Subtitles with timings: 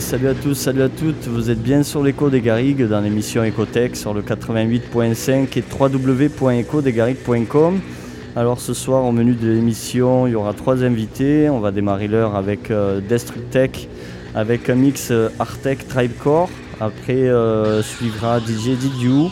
[0.00, 1.26] Salut à tous, salut à toutes.
[1.26, 7.80] Vous êtes bien sur l'écho des Garrigues dans l'émission Ecotech sur le 88.5 et www.ecodesgarrigues.com.
[8.34, 11.48] Alors ce soir au menu de l'émission, il y aura trois invités.
[11.48, 13.88] On va démarrer l'heure avec euh, Destructech
[14.34, 16.50] avec un mix euh, Artec Tribecore.
[16.80, 19.30] Après euh, suivra DJ Didiou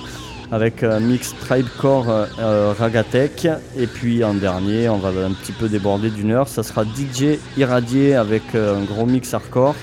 [0.51, 2.07] avec un mix Tribecore
[2.39, 3.49] euh, Ragatech.
[3.77, 6.49] Et puis en dernier, on va un petit peu déborder d'une heure.
[6.49, 9.75] Ça sera DJ Irradié avec un gros mix hardcore.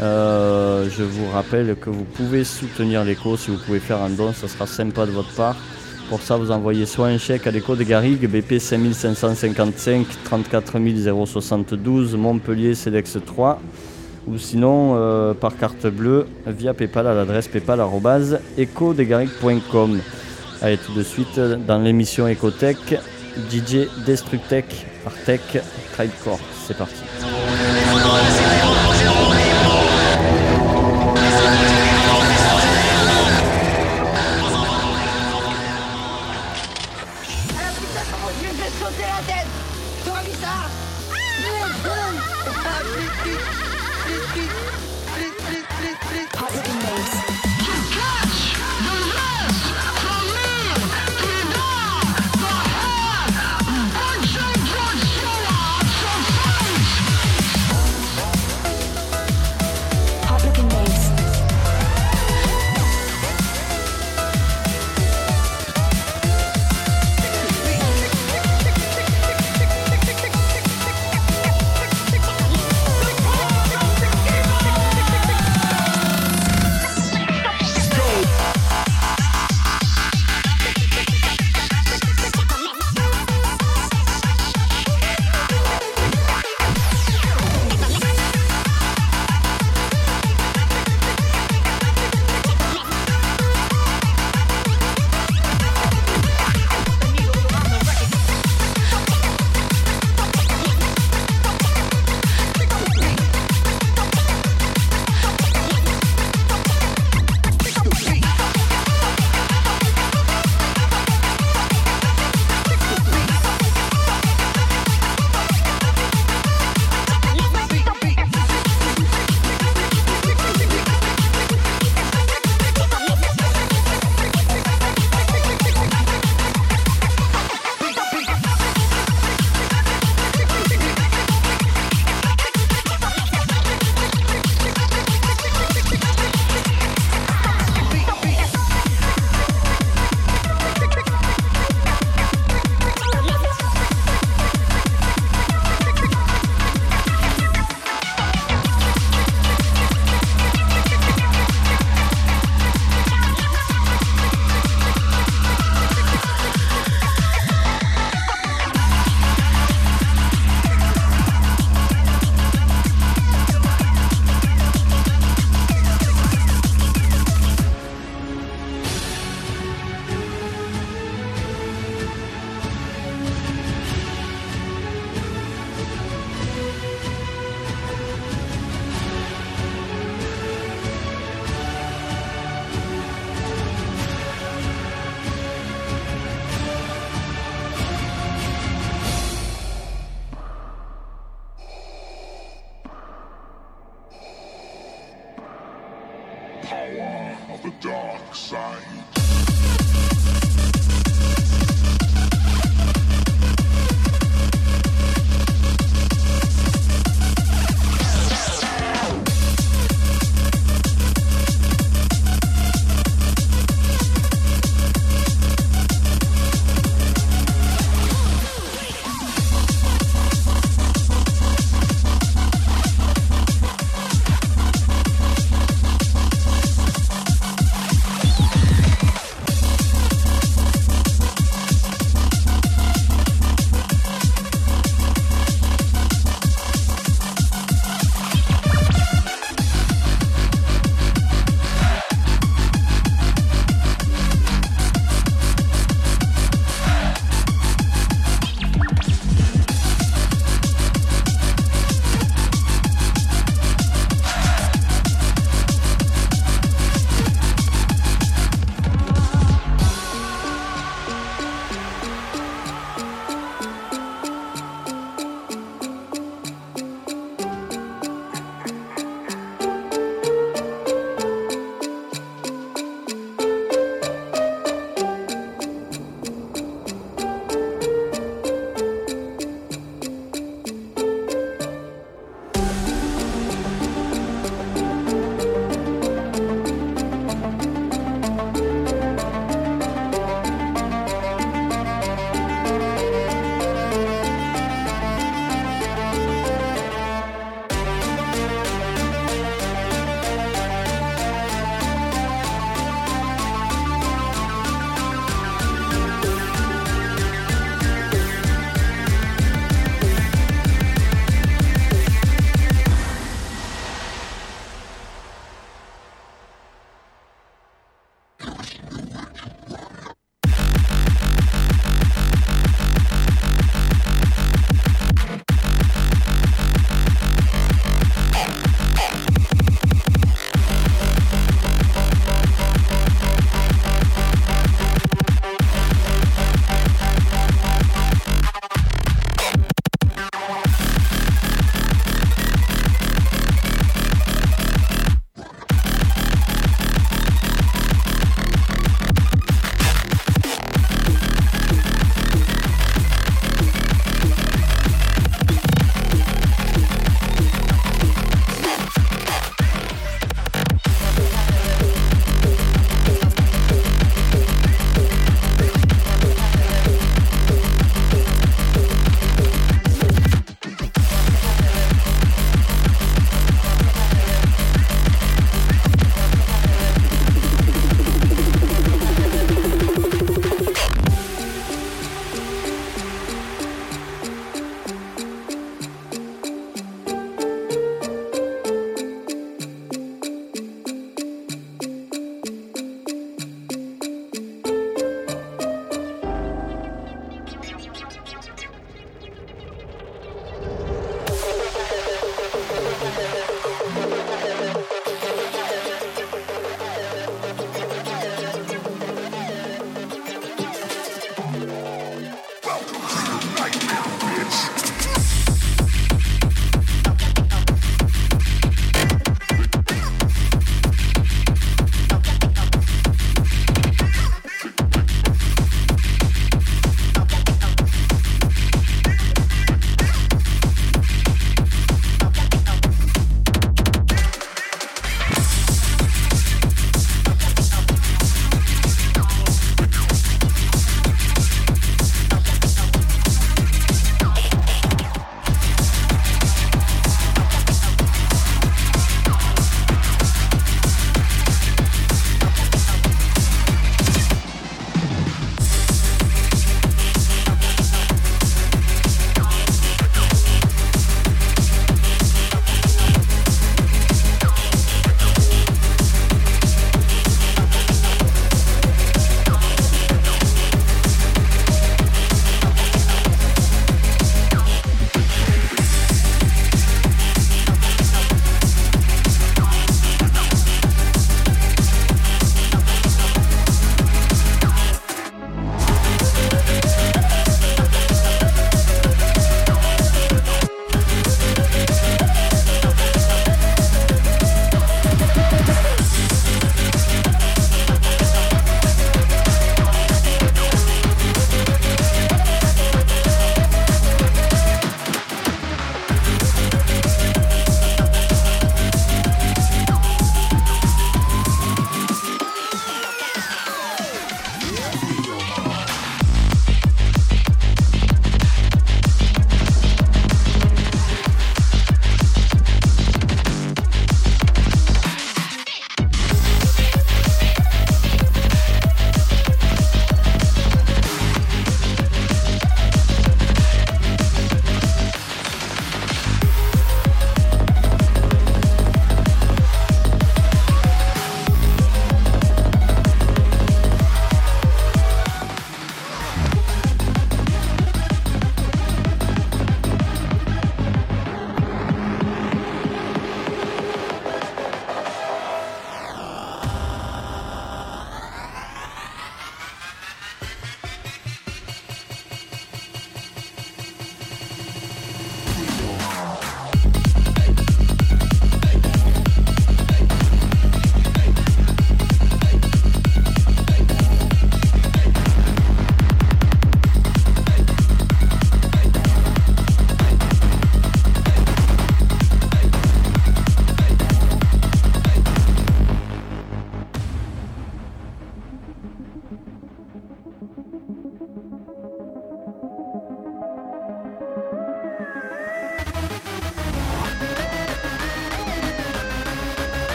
[0.00, 4.32] Euh, je vous rappelle que vous pouvez soutenir l'écho si vous pouvez faire un don,
[4.32, 5.56] ça sera sympa de votre part.
[6.08, 10.78] Pour ça, vous envoyez soit un chèque à l'écho des Garrigues, BP 5555 34
[11.26, 13.60] 072 Montpellier CEDEX 3,
[14.26, 20.00] ou sinon euh, par carte bleue via PayPal à l'adresse paypal.ecodesgarrigues.com.
[20.60, 22.98] Allez, tout de suite dans l'émission Ecotech,
[23.50, 25.40] DJ Destructech, Artec,
[25.92, 26.40] Tribecore.
[26.66, 27.02] C'est parti.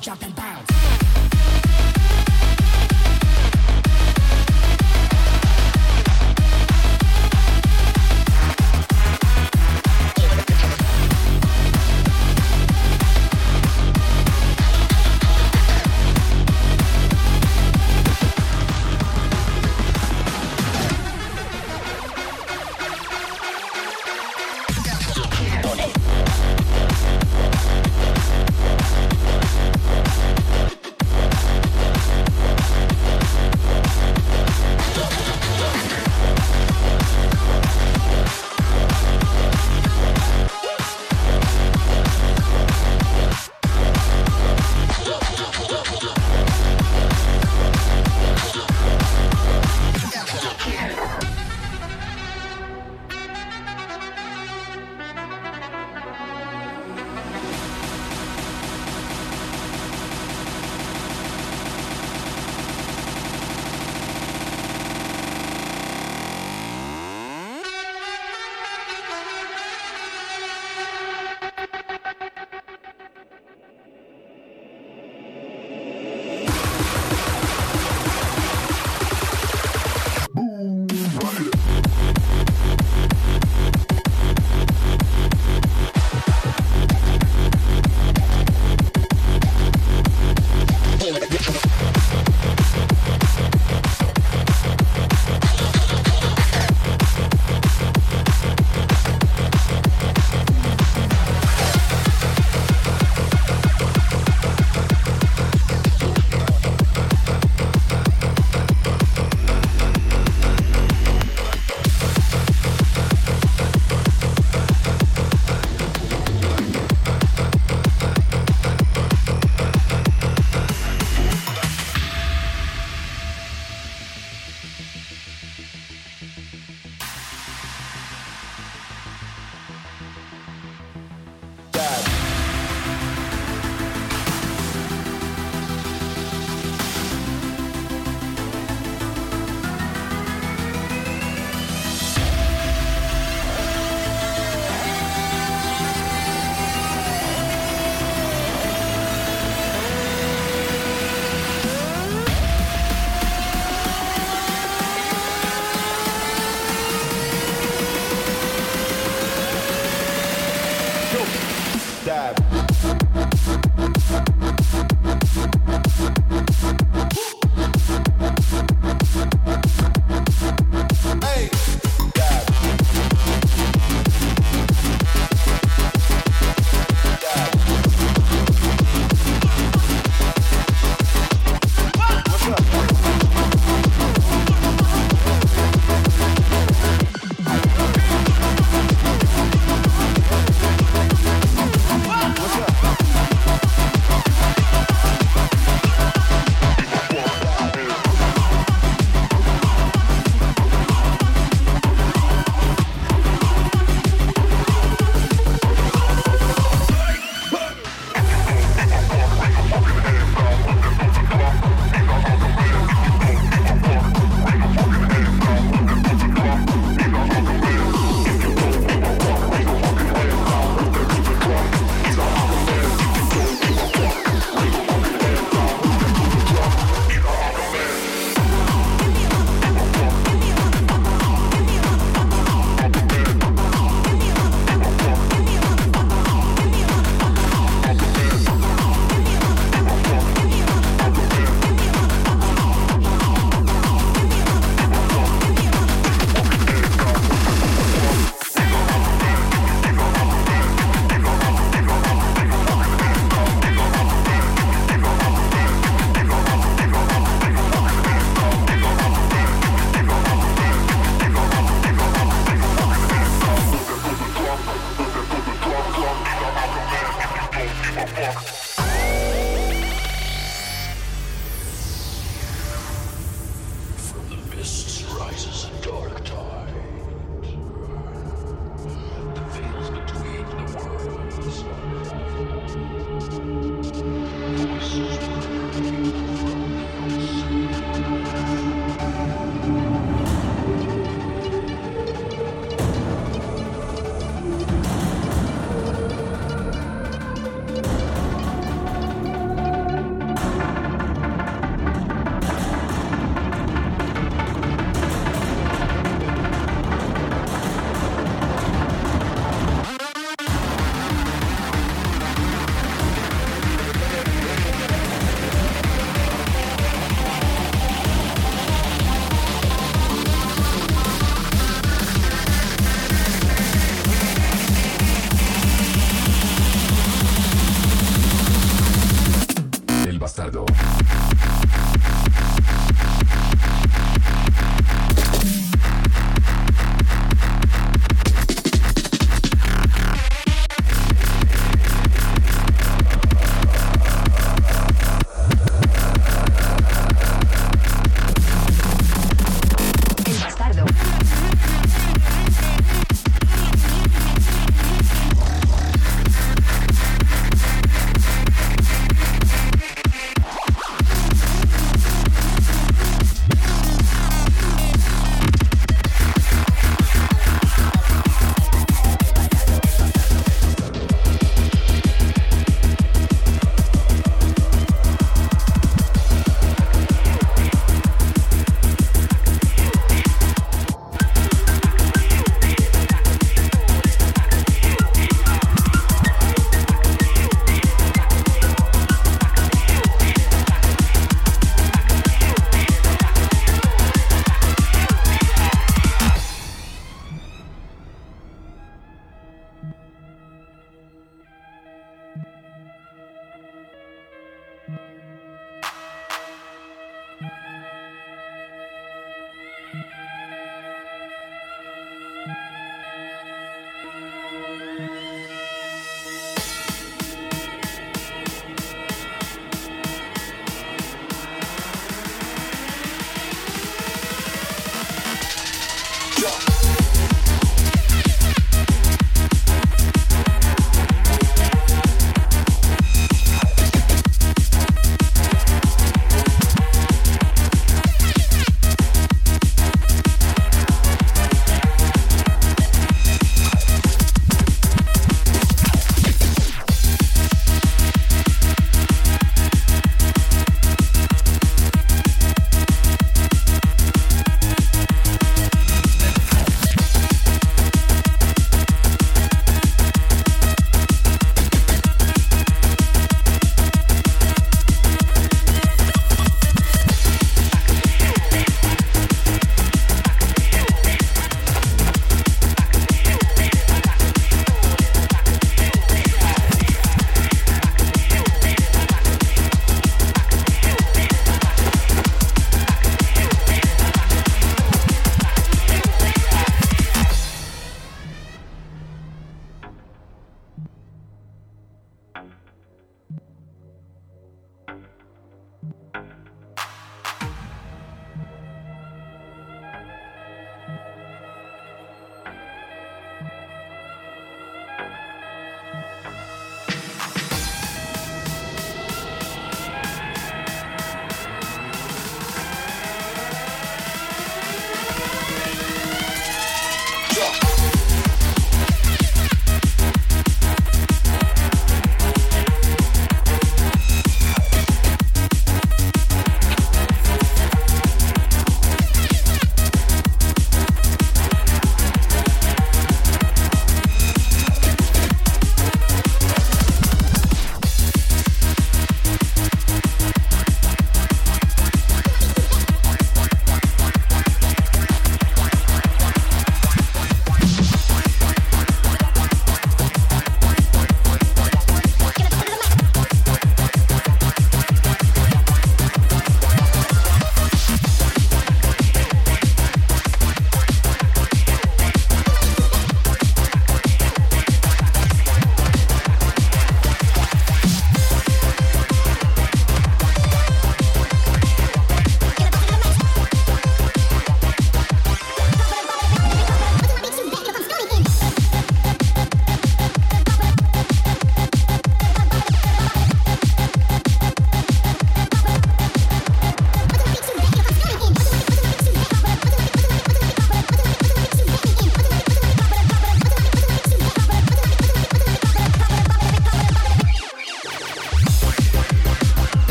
[0.00, 0.29] chop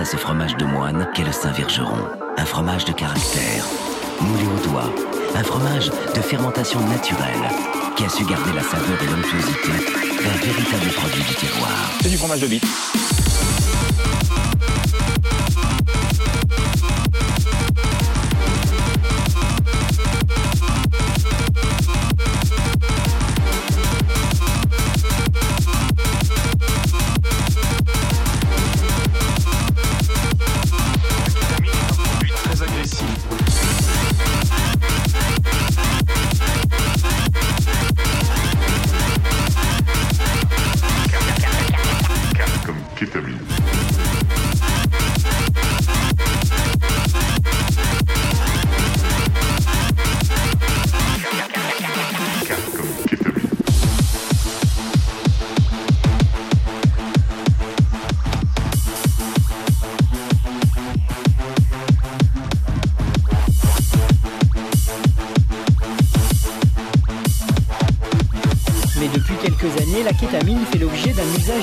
[0.00, 1.98] à ce fromage de moine qu'est le Saint-Vergeron.
[2.36, 3.64] Un fromage de caractère,
[4.20, 4.92] moulé au doigt,
[5.34, 7.48] un fromage de fermentation naturelle
[7.96, 9.72] qui a su garder la saveur et l'onctuosité
[10.22, 11.90] d'un véritable produit du terroir.
[12.00, 12.87] C'est du fromage de bite.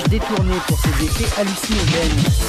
[0.08, 2.45] Détourné pour ses effets hallucinogènes.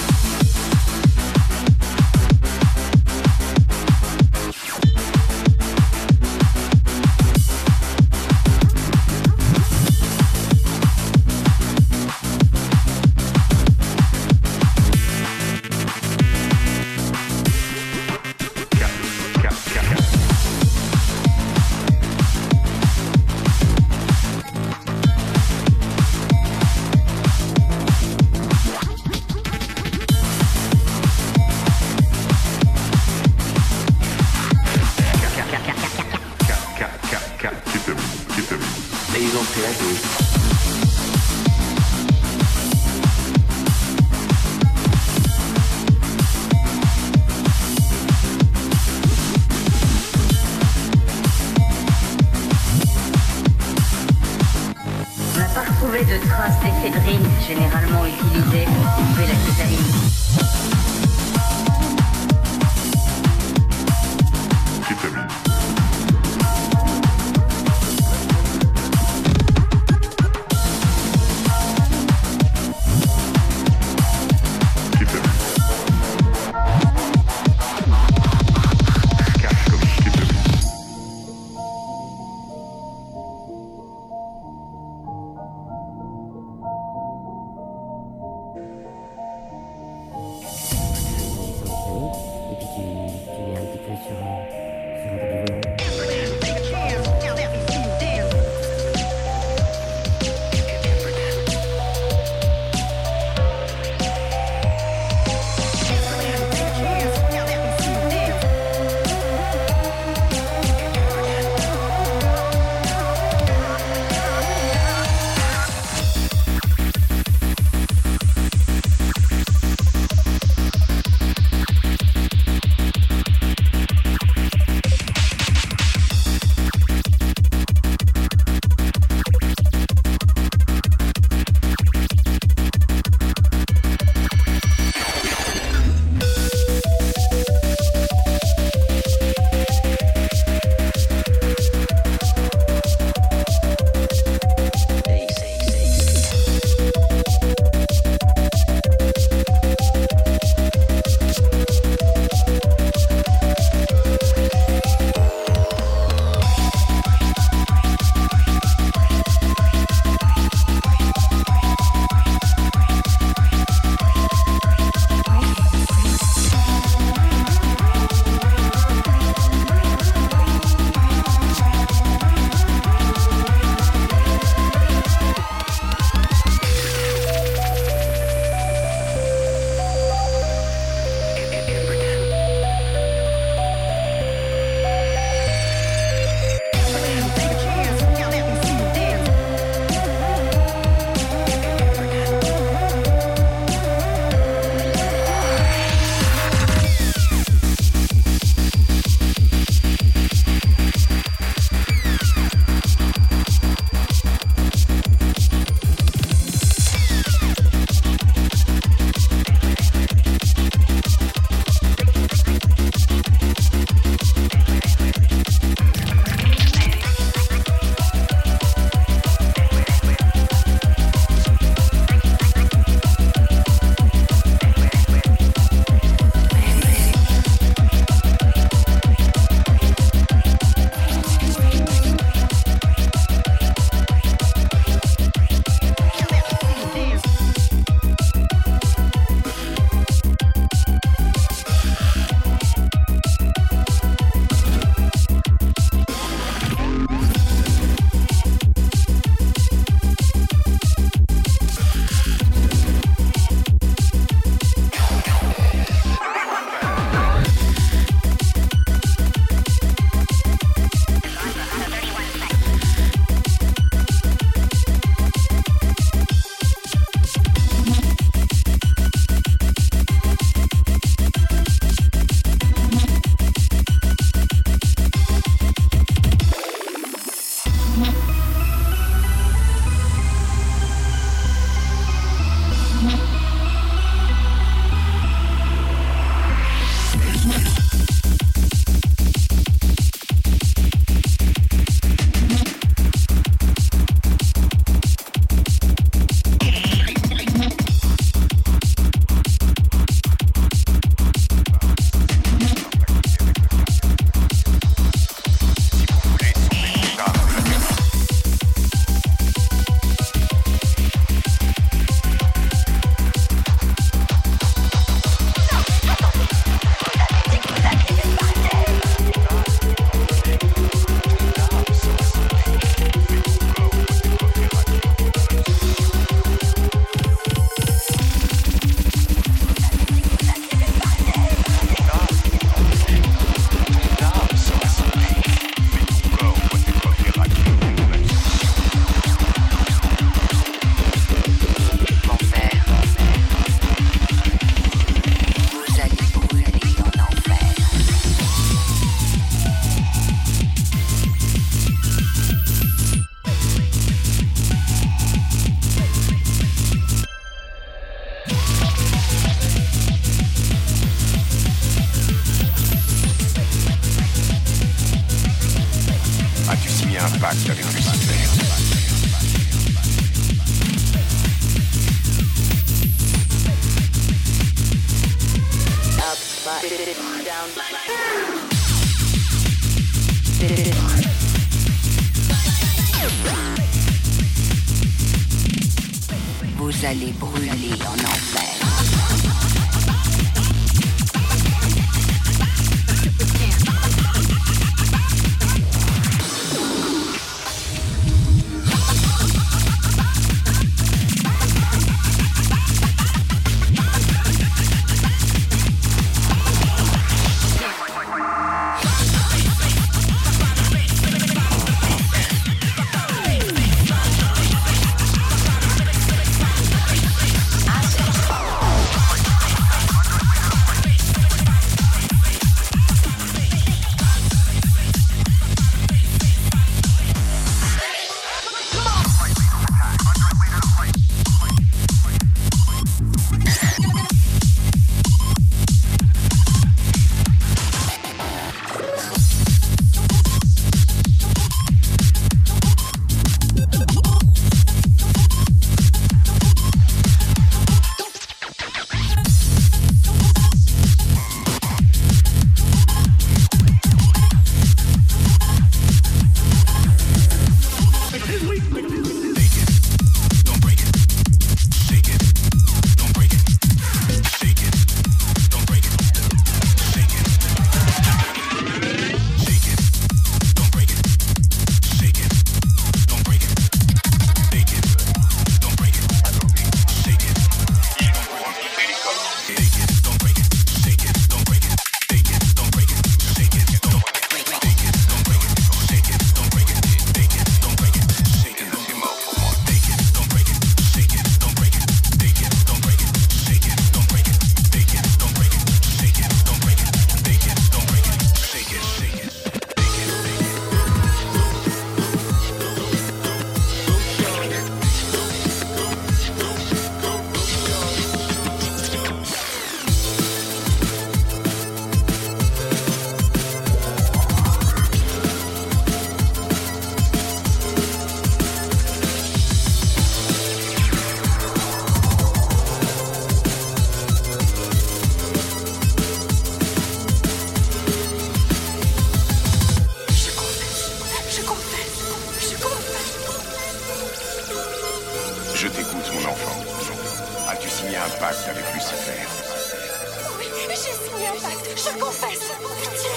[542.08, 542.72] Je confesse.
[543.02, 543.30] Pitié,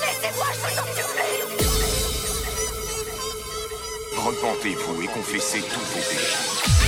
[0.00, 0.82] laissez-moi, je veux.
[4.16, 6.81] Repentez-vous et confessez tous vos péchés.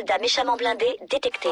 [0.00, 1.50] Cybersoldat méchamment blindé détecté.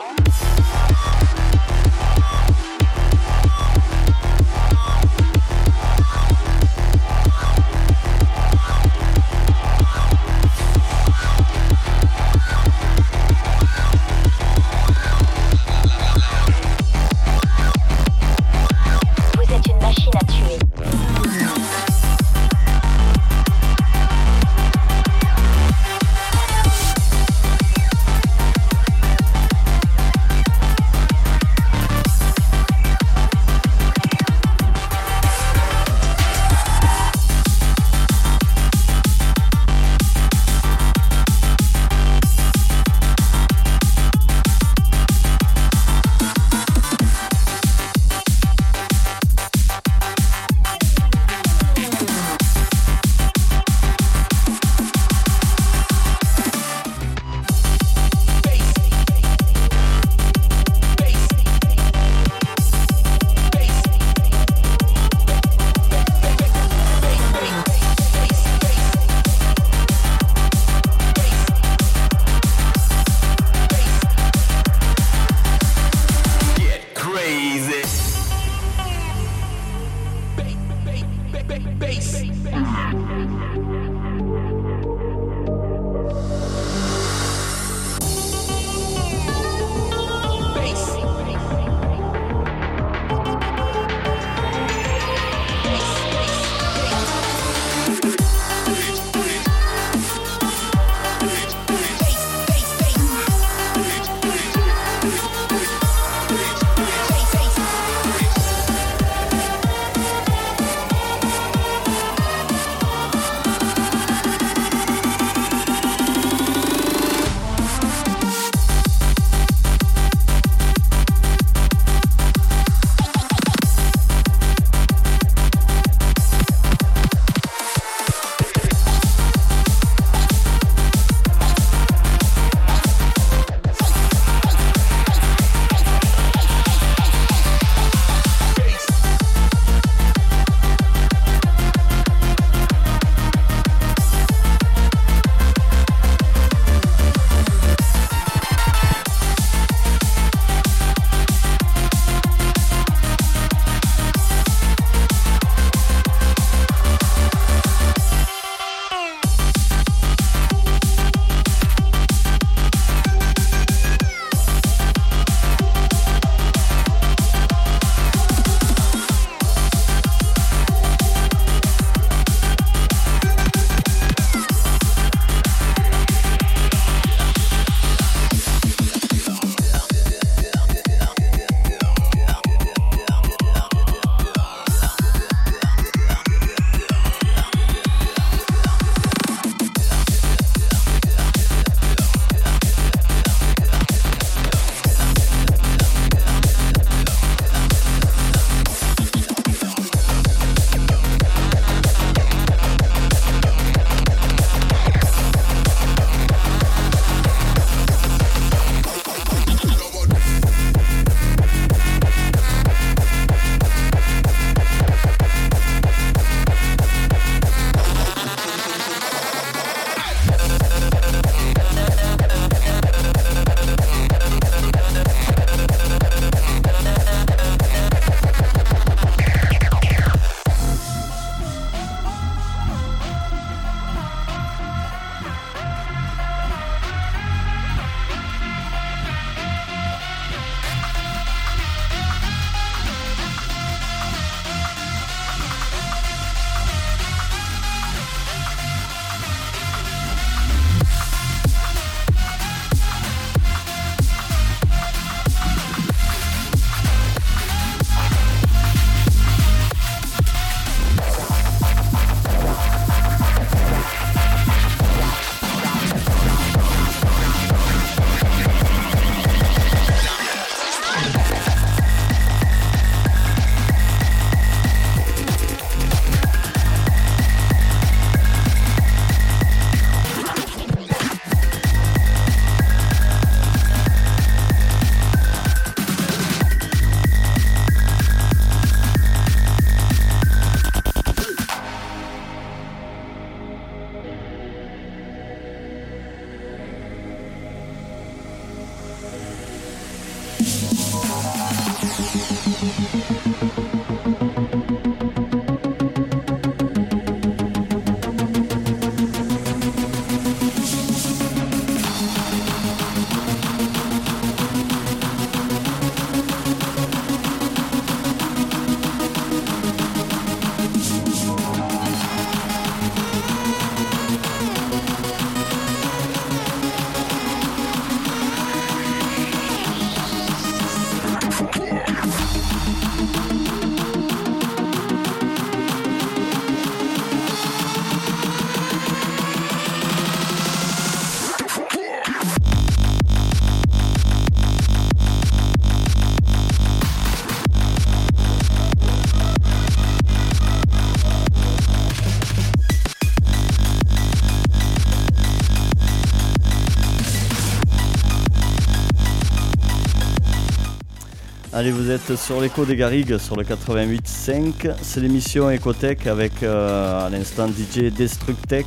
[361.59, 364.77] Allez, vous êtes sur l'écho des Garrigues sur le 88.5.
[364.81, 368.65] C'est l'émission Ecotech avec euh, à l'instant DJ Destructech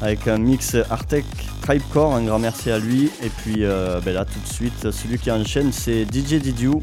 [0.00, 1.26] avec un mix Artec
[1.60, 2.14] Tribecore.
[2.14, 3.10] Un grand merci à lui.
[3.22, 6.80] Et puis euh, ben là, tout de suite, celui qui enchaîne, c'est DJ Didiou.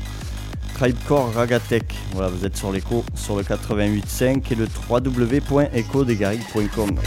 [0.75, 1.91] Tribecore Ragatech.
[2.11, 6.99] Voilà, vous êtes sur l'écho sur le 88.5 et le www.ecodesgarrigues.com.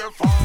[0.00, 0.39] your phone.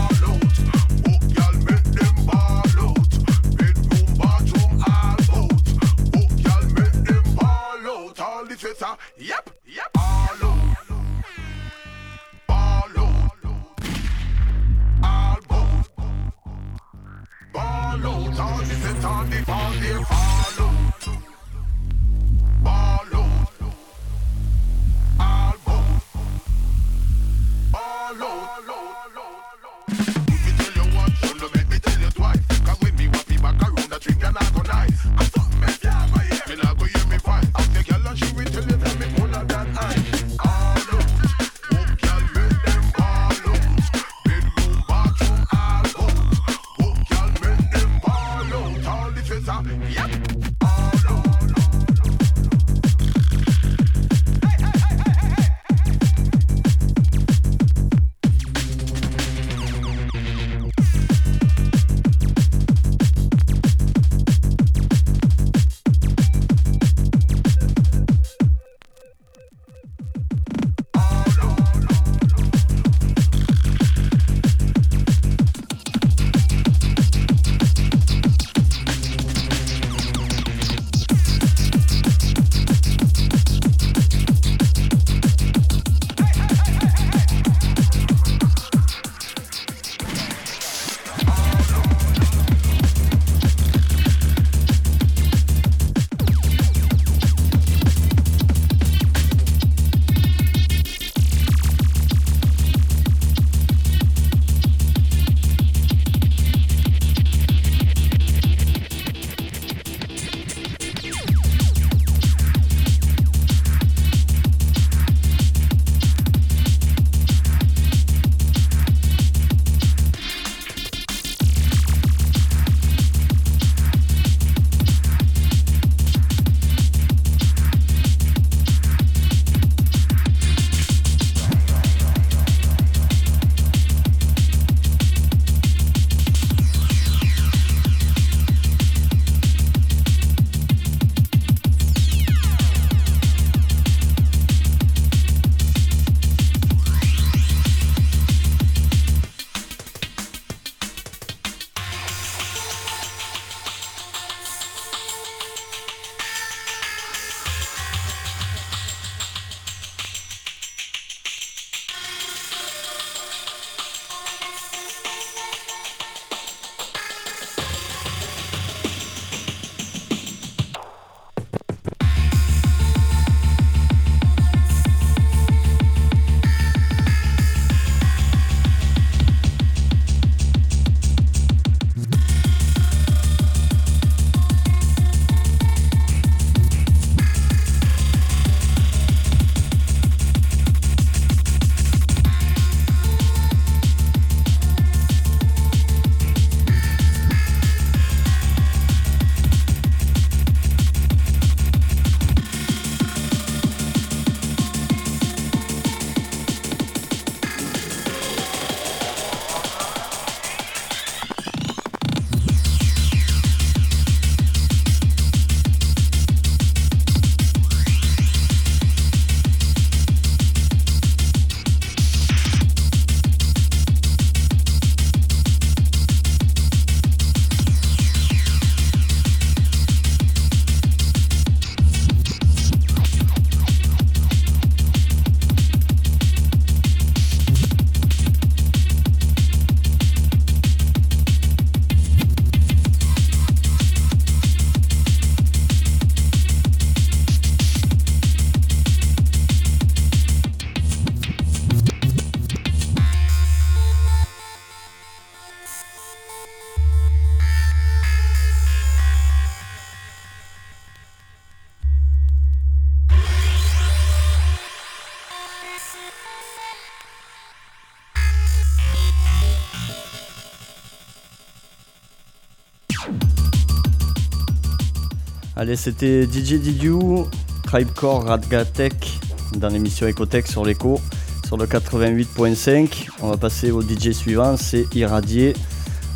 [275.65, 277.25] Allez, c'était DJ Didiou,
[277.63, 279.19] Tribecore Radgatech
[279.57, 281.01] dans l'émission Ecotech sur l'écho
[281.43, 283.07] sur le 88.5.
[283.23, 285.55] On va passer au DJ suivant, c'est Irradié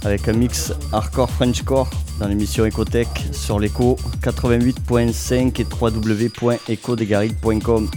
[0.06, 1.90] avec un mix hardcore Frenchcore
[2.20, 7.90] dans l'émission Ecotech sur l'écho 88.5 et www.ecodegarides.com.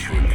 [0.00, 0.29] Sure.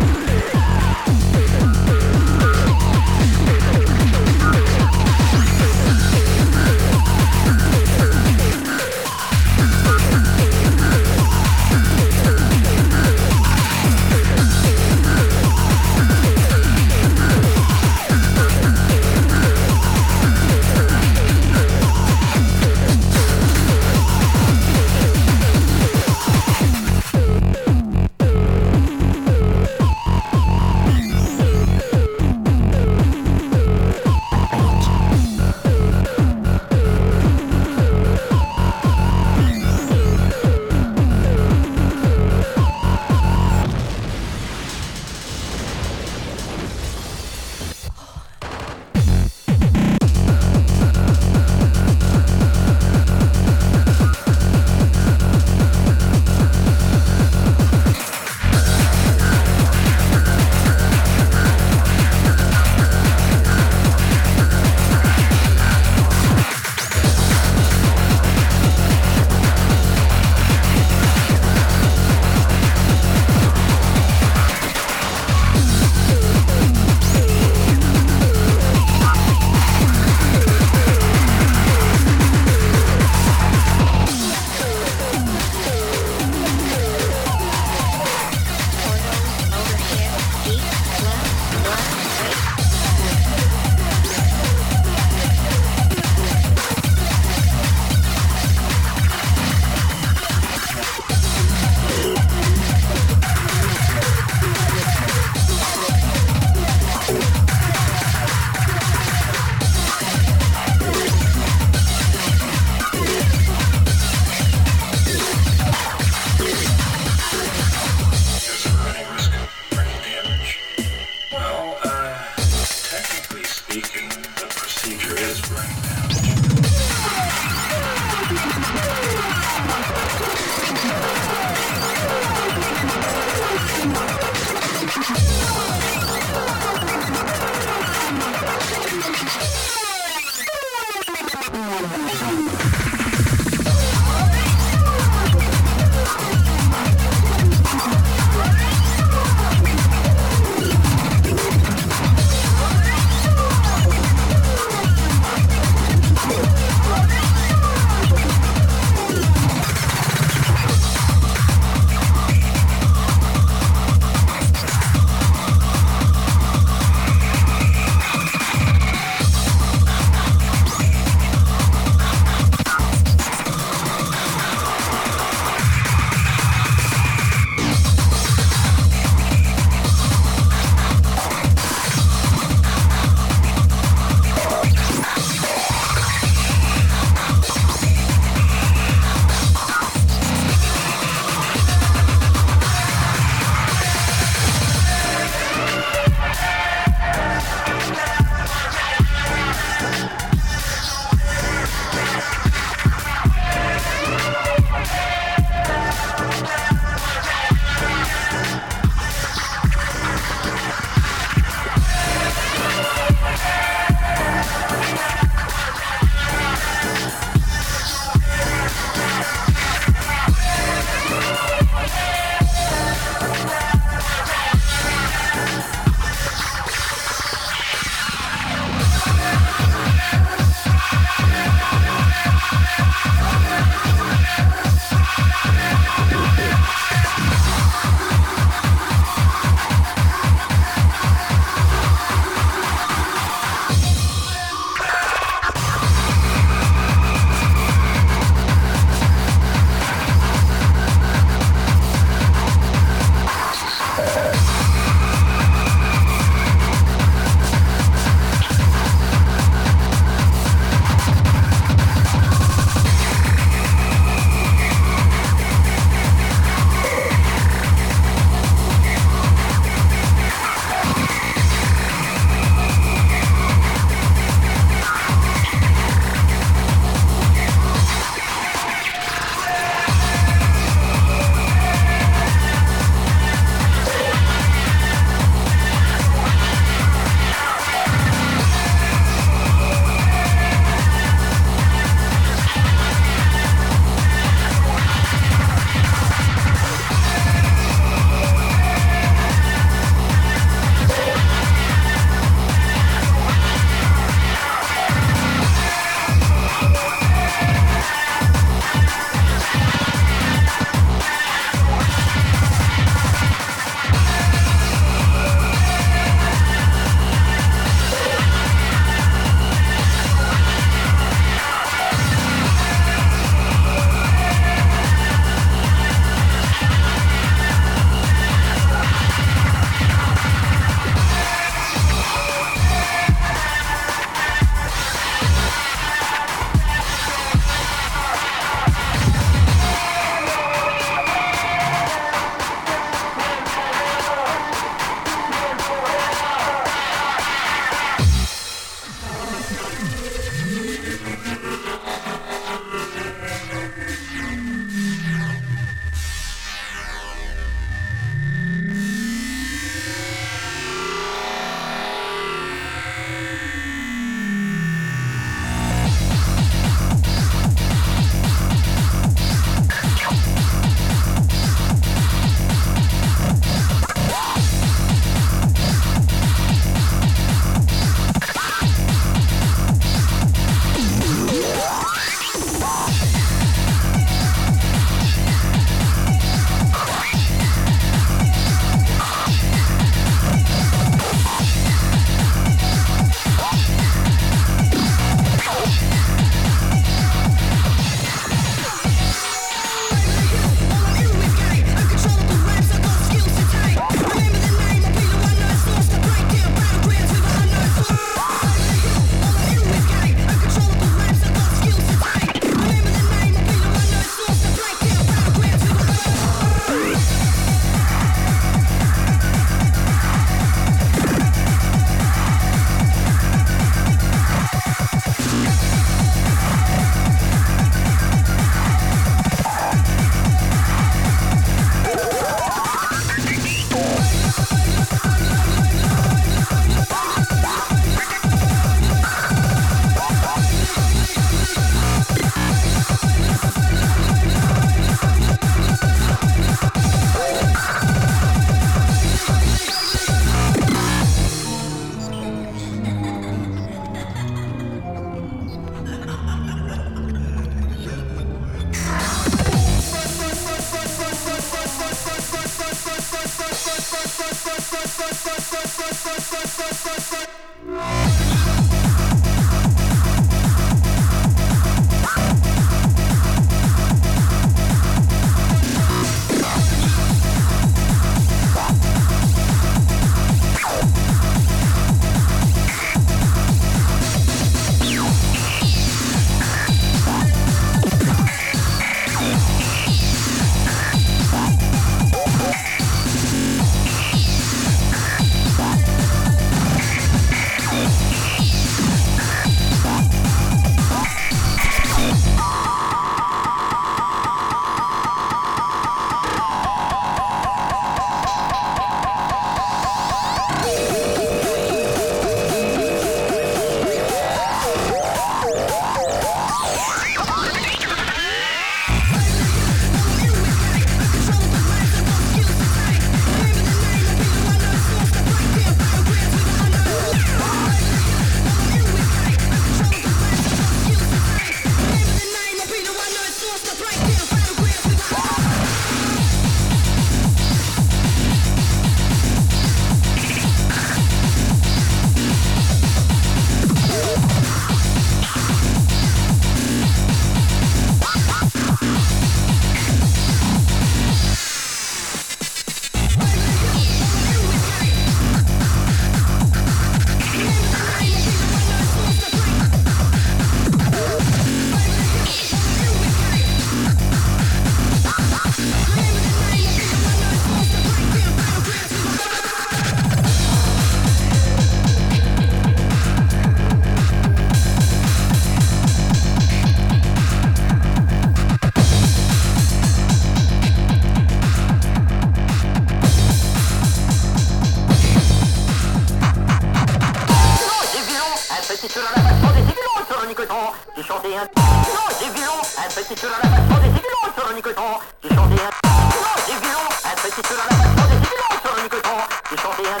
[591.38, 594.54] un Non, des violons, un petit peu dans la façon oh, des violons sur le
[594.56, 594.82] nicoton.
[595.22, 595.70] J'ai chanté un
[596.18, 599.18] Non, des violons, un petit peu dans la façon oh, des violons sur le nicoton.
[599.50, 600.00] J'ai chanté un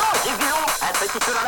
[0.00, 1.47] Non, des violons, un petit peu dans la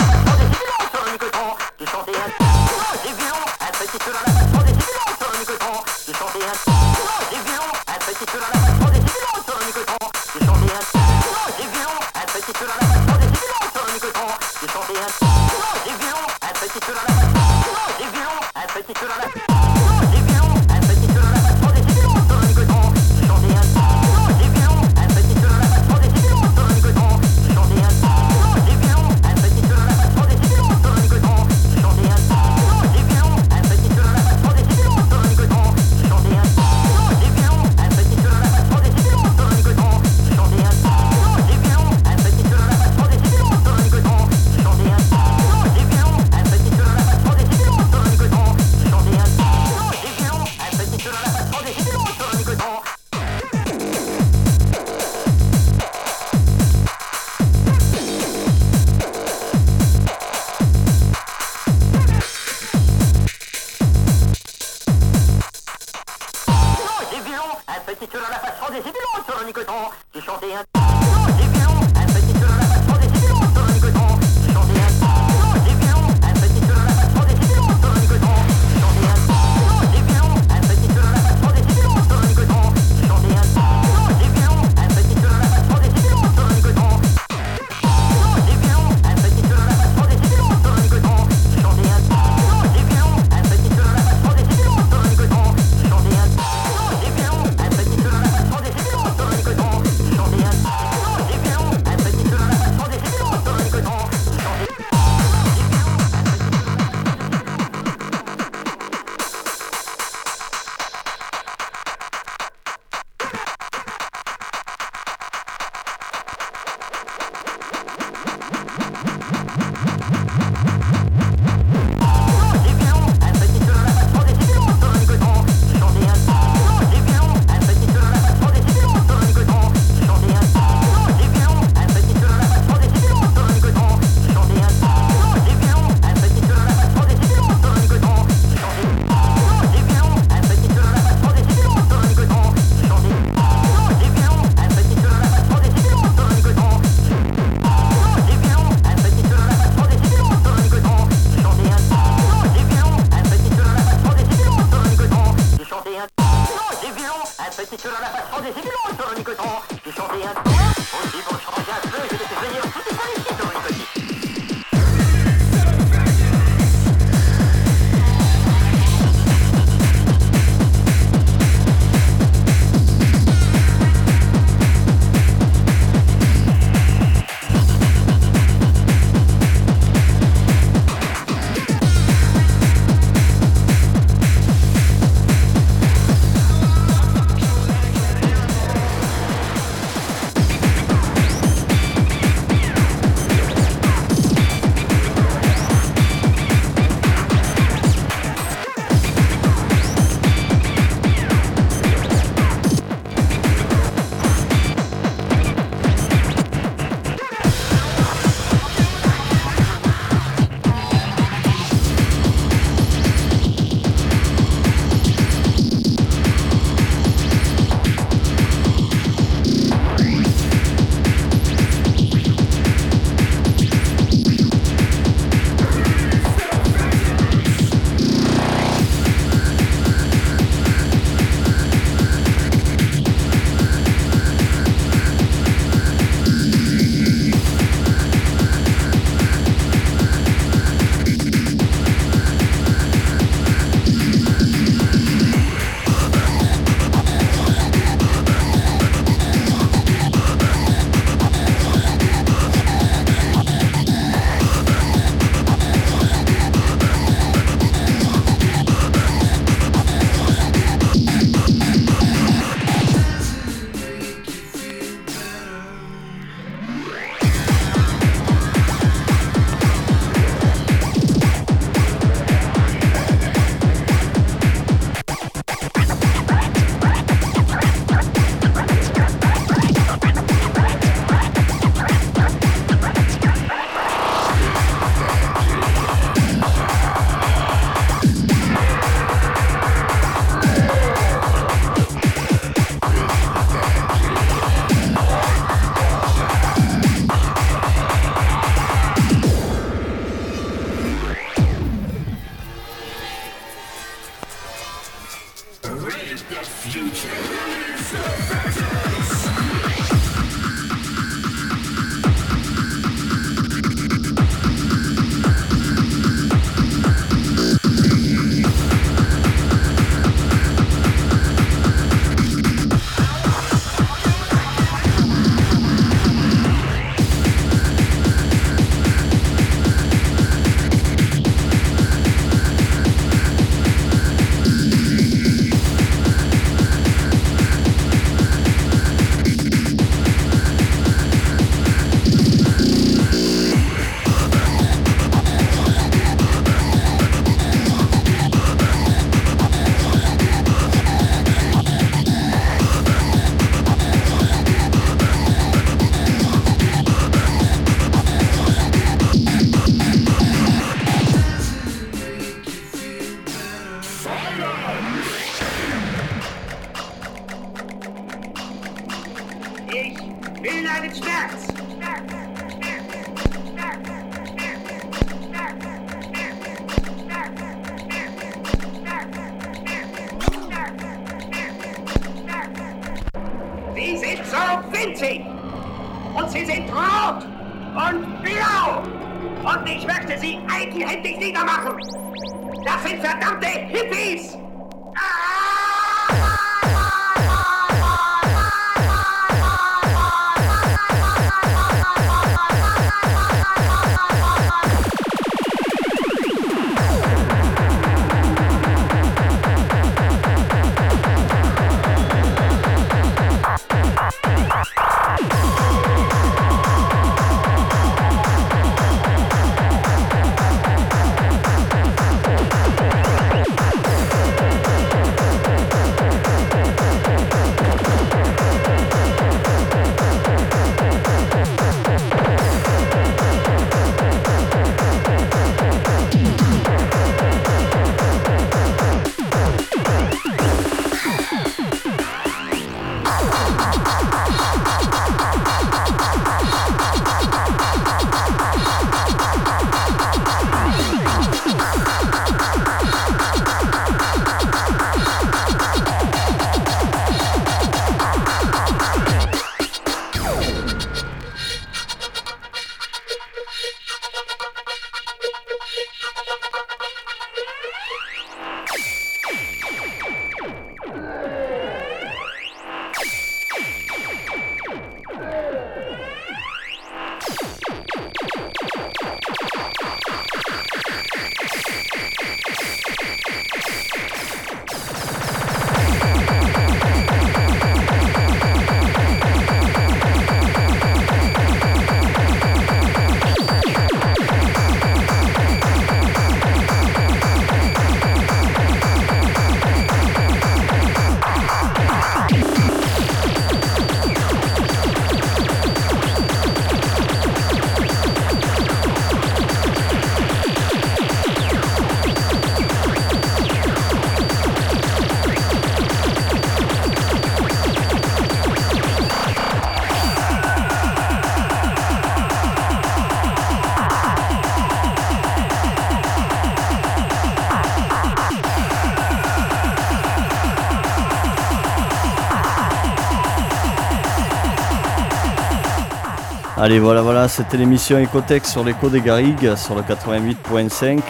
[536.63, 541.01] Allez, voilà, voilà, c'était l'émission Ecotech sur l'écho des Garrigues, sur le 88.5.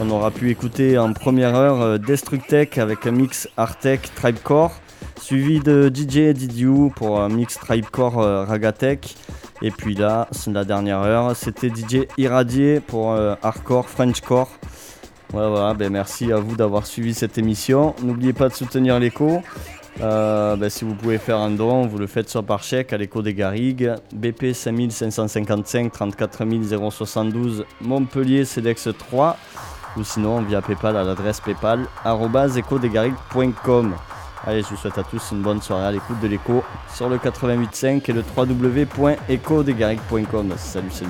[0.00, 4.72] On aura pu écouter en première heure euh, Destructech avec un mix Artec Tribecore,
[5.20, 9.14] suivi de DJ Didiou pour un mix Tribecore euh, Ragatech.
[9.60, 14.48] Et puis là, c'est la dernière heure, c'était DJ Irradié pour euh, Hardcore Frenchcore.
[15.34, 17.94] Voilà, voilà, ben merci à vous d'avoir suivi cette émission.
[18.02, 19.42] N'oubliez pas de soutenir l'écho.
[20.04, 22.98] Euh, ben, si vous pouvez faire un don, vous le faites soit par chèque à
[22.98, 26.44] l'écho des Garrigues, BP 5555 34
[26.90, 29.38] 072 Montpellier CEDEX 3
[29.96, 31.86] ou sinon via Paypal à l'adresse paypal.
[34.46, 36.62] Allez, je vous souhaite à tous une bonne soirée à l'écoute de l'écho
[36.94, 40.52] sur le 88.5 et le www.ecodesgarrigues.com.
[40.58, 41.08] Salut, salut.